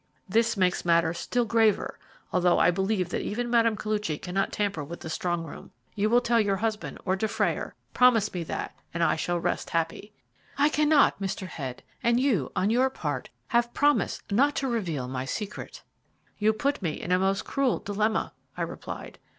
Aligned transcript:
"This 0.27 0.57
makes 0.57 0.83
matters 0.83 1.19
still 1.19 1.45
graver, 1.45 1.99
although 2.33 2.57
I 2.57 2.71
believe 2.71 3.09
that 3.09 3.21
even 3.21 3.49
Mme. 3.51 3.75
Koluchy 3.75 4.19
cannot 4.19 4.51
tamper 4.51 4.83
with 4.83 5.01
the 5.01 5.11
strong 5.11 5.43
room. 5.43 5.69
You 5.93 6.09
will 6.09 6.21
tell 6.21 6.39
your 6.41 6.55
husband 6.57 6.97
or 7.05 7.15
Dufrayer 7.15 7.75
promise 7.93 8.33
me 8.33 8.43
that, 8.45 8.75
and 8.95 9.03
I 9.03 9.15
shall 9.15 9.39
rest 9.39 9.69
happy." 9.69 10.11
"I 10.57 10.69
cannot, 10.69 11.21
Mr. 11.21 11.45
Head; 11.45 11.83
and 12.01 12.19
you, 12.19 12.51
on 12.55 12.71
your 12.71 12.89
part, 12.89 13.29
have 13.49 13.75
promised 13.75 14.23
not 14.31 14.55
to 14.55 14.67
reveal 14.67 15.07
my 15.07 15.25
secret." 15.25 15.83
"You 16.39 16.51
put 16.51 16.81
me 16.81 16.99
in 16.99 17.11
a 17.11 17.19
most 17.19 17.45
cruel 17.45 17.77
dilemma," 17.77 18.33
I 18.57 18.63
replied. 18.63 19.19